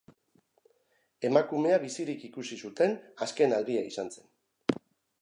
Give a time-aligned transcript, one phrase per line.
[1.29, 4.85] Emakumea bizirik ikusi zuten azken aldia izan zen.